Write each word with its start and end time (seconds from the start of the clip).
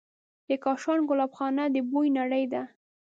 د 0.47 0.49
کاشان 0.63 0.99
ګلابخانه 1.09 1.63
د 1.73 1.77
بوی 1.89 2.07
نړۍ 2.19 2.45
ده. 2.53 2.63